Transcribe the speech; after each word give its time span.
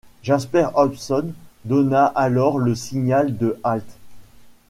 Jasper 0.23 0.69
Hobson 0.73 1.31
donna 1.63 2.05
alors 2.15 2.57
le 2.57 2.73
signal 2.73 3.37
de 3.37 3.59
halte. 3.63 3.99